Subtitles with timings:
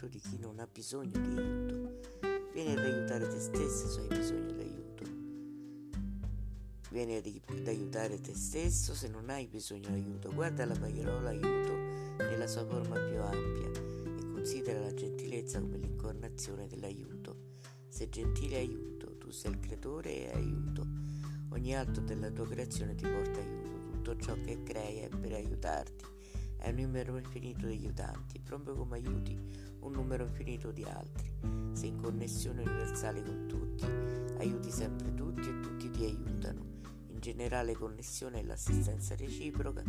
[0.00, 2.00] aiuto di chi non ha bisogno di aiuto.
[2.52, 5.04] Vieni ad aiutare te stesso se hai bisogno di aiuto.
[6.90, 10.32] Vieni ad, aiutare te stesso se non hai bisogno di aiuto.
[10.32, 11.74] Guarda la parola aiuto
[12.16, 17.58] nella sua forma più ampia e considera la gentilezza come l'incarnazione dell'aiuto.
[17.88, 20.86] Se gentile aiuto, tu sei il creatore e aiuto.
[21.50, 23.68] Ogni atto della tua creazione ti porta aiuto.
[23.90, 26.04] Tutto ciò che crei è per aiutarti
[26.60, 29.38] è un numero infinito di aiutanti, proprio come aiuti
[29.80, 31.30] un numero infinito di altri.
[31.72, 33.84] Sei in connessione universale con tutti,
[34.38, 36.78] aiuti sempre tutti e tutti ti aiutano.
[37.08, 39.82] In generale connessione e l'assistenza reciproca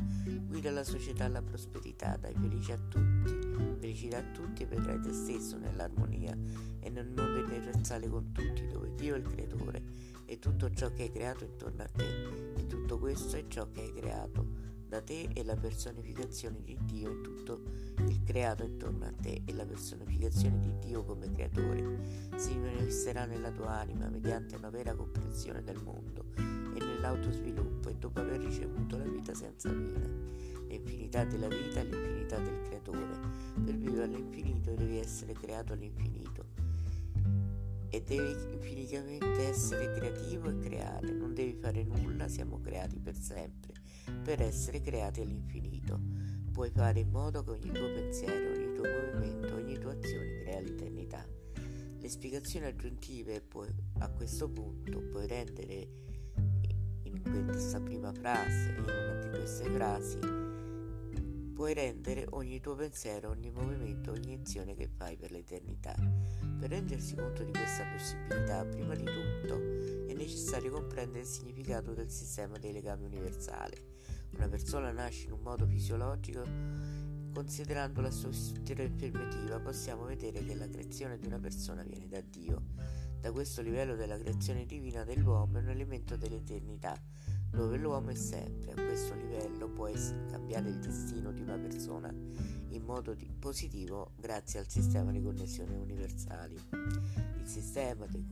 [0.48, 5.12] guida la società alla prosperità, dai felici a tutti, felicità a tutti e vedrai te
[5.12, 6.38] stesso nell'armonia
[6.80, 9.84] e nel mondo universale con tutti, dove Dio è il creatore
[10.26, 12.54] e tutto ciò che hai creato intorno a te.
[12.58, 14.61] E tutto questo è ciò che hai creato
[14.92, 17.62] da te e la personificazione di Dio in tutto
[18.08, 23.52] il creato intorno a te e la personificazione di Dio come creatore si manifesterà nella
[23.52, 29.06] tua anima mediante una vera comprensione del mondo e nell'autosviluppo e dopo aver ricevuto la
[29.06, 30.10] vita senza fine.
[30.68, 33.20] L'infinità della vita è l'infinità del creatore.
[33.64, 36.48] Per vivere all'infinito devi essere creato all'infinito
[37.90, 43.81] e devi infinitamente essere creativo e creare, non devi fare nulla, siamo creati per sempre
[44.24, 46.00] per essere creati all'infinito.
[46.52, 50.60] Puoi fare in modo che ogni tuo pensiero, ogni tuo movimento, ogni tua azione crea
[50.60, 51.26] l'eternità.
[52.00, 55.88] Le spiegazioni aggiuntive puoi, a questo punto puoi rendere
[57.04, 60.20] in questa prima frase, in una di queste frasi,
[61.54, 65.94] puoi rendere ogni tuo pensiero, ogni movimento, ogni azione che fai per l'eternità.
[66.60, 69.56] Per rendersi conto di questa possibilità, prima di tutto
[70.08, 73.91] è necessario comprendere il significato del sistema dei legami universali
[74.34, 76.44] una persona nasce in un modo fisiologico,
[77.34, 82.22] considerando la sua struttura informativa, possiamo vedere che la creazione di una persona viene da
[82.22, 82.62] Dio.
[83.20, 87.00] Da questo livello della creazione divina dell'uomo è un elemento dell'eternità,
[87.52, 88.72] dove l'uomo è sempre.
[88.72, 89.90] A questo livello può
[90.30, 92.12] cambiare il destino di una persona
[92.70, 96.56] in modo positivo grazie al sistema di connessioni universali.
[96.72, 98.26] Il sistema di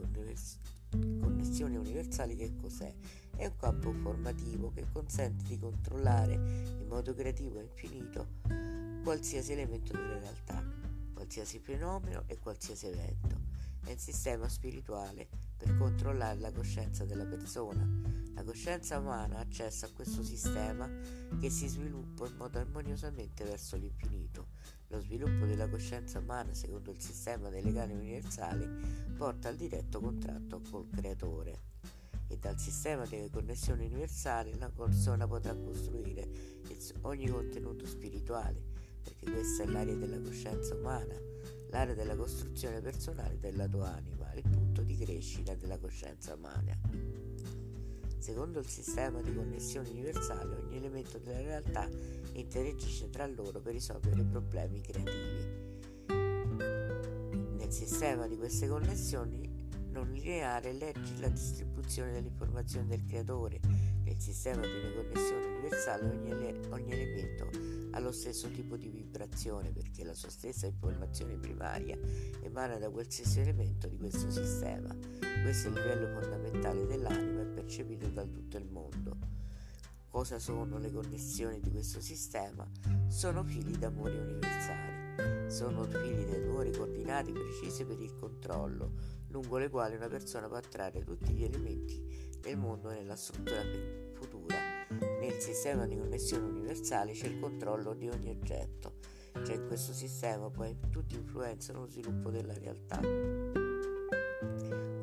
[1.20, 2.94] connessioni universali che cos'è?
[3.40, 8.28] È un campo formativo che consente di controllare in modo creativo e infinito
[9.02, 10.62] qualsiasi elemento della realtà,
[11.14, 13.40] qualsiasi fenomeno e qualsiasi evento.
[13.86, 17.88] È un sistema spirituale per controllare la coscienza della persona.
[18.34, 20.90] La coscienza umana ha accesso a questo sistema
[21.40, 24.48] che si sviluppa in modo armoniosamente verso l'infinito.
[24.88, 28.68] Lo sviluppo della coscienza umana, secondo il sistema dei legami universali,
[29.16, 31.69] porta al diretto contratto col creatore
[32.30, 36.28] e dal sistema delle connessioni universali la persona potrà costruire
[37.02, 38.62] ogni contenuto spirituale,
[39.04, 41.16] perché questa è l'area della coscienza umana,
[41.70, 46.78] l'area della costruzione personale della tua anima, il punto di crescita della coscienza umana.
[48.20, 51.90] Secondo il sistema di connessioni universali, ogni elemento della realtà
[52.34, 55.68] interagisce tra loro per risolvere problemi creativi.
[57.58, 59.49] Nel sistema di queste connessioni
[60.00, 63.60] non lineare leggi la distribuzione delle informazioni del creatore.
[64.04, 67.50] Nel sistema di una connessione universale ogni, ele- ogni elemento
[67.92, 71.98] ha lo stesso tipo di vibrazione perché la sua stessa informazione primaria
[72.42, 74.96] emana da qualsiasi elemento di questo sistema.
[75.44, 79.18] Questo è il livello fondamentale dell'anima e percepito da tutto il mondo.
[80.08, 82.68] Cosa sono le connessioni di questo sistema?
[83.08, 85.52] Sono fili d'amore universali.
[85.52, 91.04] Sono fili d'amore coordinati precisi per il controllo, lungo le quali una persona può attrarre
[91.04, 93.62] tutti gli elementi del mondo nella struttura
[94.14, 94.56] futura.
[94.90, 98.96] Nel sistema di connessione universale c'è il controllo di ogni oggetto,
[99.44, 103.00] cioè in questo sistema poi tutti influenzano lo sviluppo della realtà.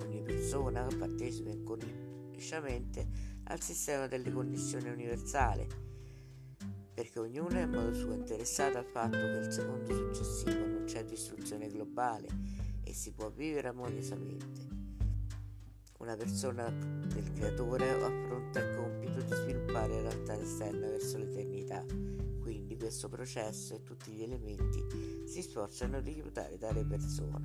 [0.03, 3.07] Ogni persona partecipa inconsciamente
[3.45, 5.67] al sistema delle connessioni universali,
[6.93, 11.05] perché ognuno è in modo suo interessato al fatto che il secondo successivo non c'è
[11.05, 12.27] distruzione globale
[12.87, 14.75] e si può vivere armoniosamente.
[15.99, 21.85] Una persona del creatore affronta il compito di sviluppare la realtà esterna verso l'eternità,
[22.41, 27.43] quindi questo processo e tutti gli elementi si sforzano di aiutare tale persona.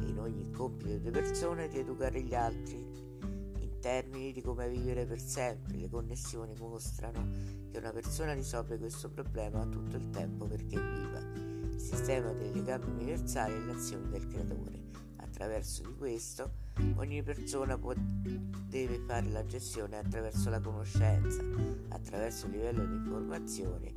[0.00, 5.20] In ogni compito delle persone di educare gli altri in termini di come vivere per
[5.20, 5.78] sempre.
[5.78, 7.26] Le connessioni mostrano
[7.70, 11.39] che una persona risolve questo problema tutto il tempo perché è viva
[11.80, 14.78] sistema dei legami universali e l'azione del creatore.
[15.16, 16.50] Attraverso di questo
[16.96, 21.42] ogni persona può, deve fare la gestione attraverso la conoscenza,
[21.88, 23.92] attraverso il livello di informazione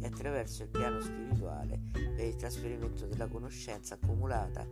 [0.00, 4.66] e attraverso il piano spirituale per il trasferimento della conoscenza accumulata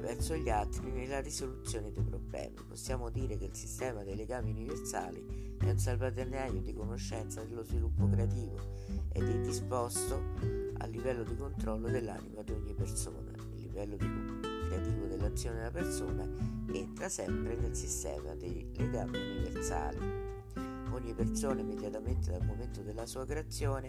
[0.00, 2.56] verso gli altri nella risoluzione dei problemi.
[2.66, 8.08] Possiamo dire che il sistema dei legami universali è un salvadanaio di conoscenza dello sviluppo
[8.08, 8.56] creativo
[9.12, 13.32] ed è disposto a livello di controllo dell'anima di ogni persona.
[13.54, 16.28] Il livello creativo dell'azione della persona
[16.72, 19.98] entra sempre nel sistema dei legami universali.
[20.90, 23.88] Ogni persona immediatamente dal momento della sua creazione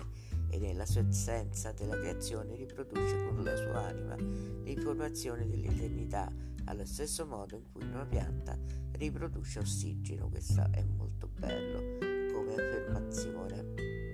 [0.49, 6.31] e nella sua essenza della creazione riproduce con la sua anima le informazioni dell'eternità
[6.65, 8.57] allo stesso modo in cui una pianta
[8.93, 10.29] riproduce ossigeno.
[10.29, 14.04] Questo è molto bello come affermazione.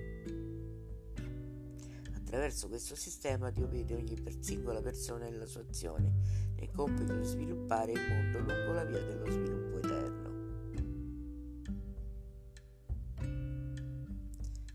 [2.32, 6.10] Attraverso questo sistema Dio vede ogni singola persona nella sua azione
[6.56, 10.30] nel compito di sviluppare il mondo lungo la via dello sviluppo eterno.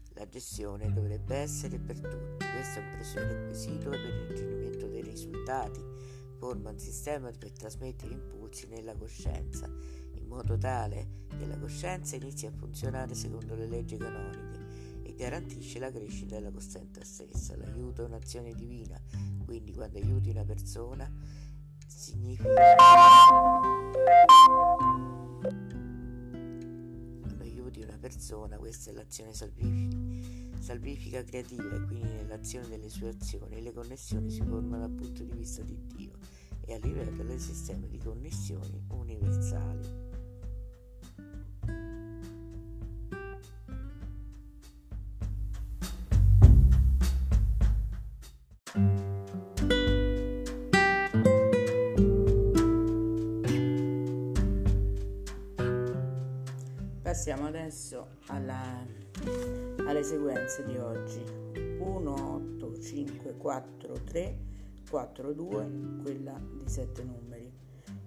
[0.09, 5.83] La gestione dovrebbe essere per tutti, questo è un prerequisito per il raggiungimento dei risultati,
[6.37, 12.45] forma un sistema per trasmettere impulsi nella coscienza, in modo tale che la coscienza inizi
[12.45, 14.56] a funzionare secondo le leggi canoniche e
[15.17, 17.57] garantisce la crescita della coscienza stessa.
[17.57, 18.97] L'aiuto è un'azione divina,
[19.43, 21.11] quindi quando aiuti una persona
[21.87, 22.53] significa
[28.07, 29.97] persona, questa è l'azione salvifica,
[30.59, 35.33] salvifica creativa e quindi nell'azione delle sue azioni le connessioni si formano dal punto di
[35.33, 36.13] vista di Dio
[36.65, 40.06] e a livello del sistema di connessioni universali.
[57.17, 58.85] Passiamo adesso alla,
[59.87, 61.19] alle sequenze di oggi.
[61.79, 62.11] 1,
[62.59, 64.37] 8, 5, 4, 3,
[64.87, 65.69] 4, 2,
[66.03, 67.51] quella di 7 numeri.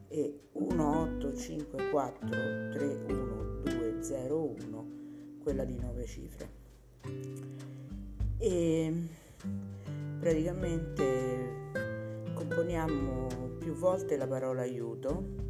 [0.07, 4.91] E 1, 8, 5, 4, 3, 1, 2, 0, 1,
[5.43, 6.49] quella di 9 cifre.
[8.39, 9.09] E
[10.21, 11.71] praticamente
[12.33, 13.27] componiamo
[13.59, 15.50] più volte la parola aiuto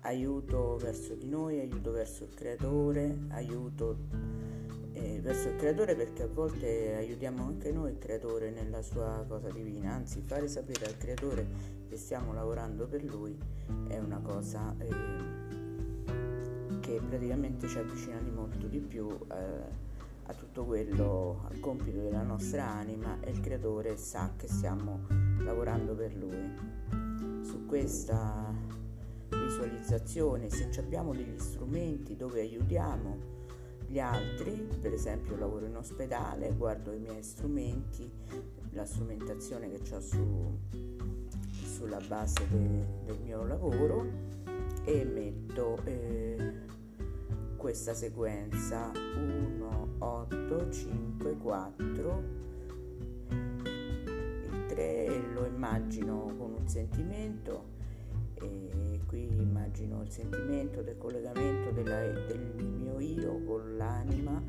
[0.00, 3.96] aiuto verso di noi, aiuto verso il creatore, aiuto
[4.92, 9.50] eh, verso il creatore perché a volte aiutiamo anche noi il creatore nella sua cosa
[9.50, 11.46] divina, anzi fare sapere al creatore
[11.88, 13.36] che stiamo lavorando per lui
[13.88, 14.88] è una cosa eh,
[16.80, 19.88] che praticamente ci avvicina di molto di più eh,
[20.24, 25.00] a tutto quello, al compito della nostra anima e il creatore sa che stiamo
[25.38, 26.78] lavorando per lui.
[27.42, 28.49] Su questa
[29.60, 33.38] visualizzazione, se abbiamo degli strumenti dove aiutiamo
[33.86, 38.10] gli altri, per esempio lavoro in ospedale, guardo i miei strumenti,
[38.70, 40.58] la strumentazione che ho su,
[41.64, 44.06] sulla base de, del mio lavoro
[44.84, 46.52] e metto eh,
[47.56, 48.90] questa sequenza.
[49.16, 52.48] 1, 8, 5, 4
[53.28, 57.78] il 3 lo immagino con un sentimento
[58.42, 64.42] e qui immagino il sentimento del collegamento della, del mio io con l'anima,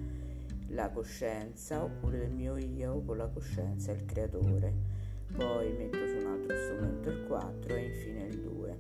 [0.68, 5.00] la coscienza, oppure del mio io con la coscienza, il creatore.
[5.36, 8.80] Poi metto su un altro strumento il 4 e infine il 2.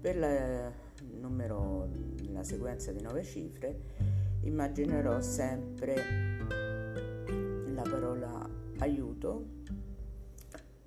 [0.00, 0.72] Per la,
[1.18, 1.88] numero,
[2.32, 3.80] la sequenza di 9 cifre
[4.42, 5.94] immaginerò sempre
[7.66, 9.56] la parola aiuto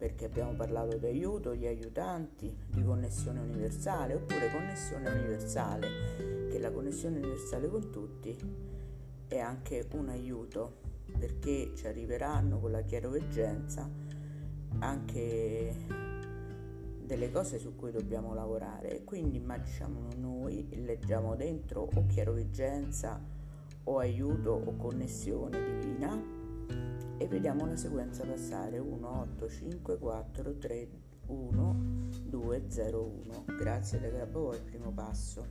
[0.02, 6.72] perché abbiamo parlato di aiuto, di aiutanti, di connessione universale oppure connessione universale, che la
[6.72, 8.36] connessione universale con tutti
[9.28, 10.78] è anche un aiuto
[11.20, 13.88] perché ci arriveranno con la chiaroveggenza
[14.80, 15.76] anche
[17.06, 19.04] delle cose su cui dobbiamo lavorare.
[19.04, 23.22] Quindi immaginiamo noi leggiamo dentro o chiaroveggenza
[23.84, 26.40] o aiuto o connessione divina
[27.22, 28.80] e vediamo la sequenza passare.
[28.80, 30.88] 1 8 5 4 3
[31.28, 31.76] 1
[32.24, 35.46] 2 0 1 grazie da Grabbo il primo passo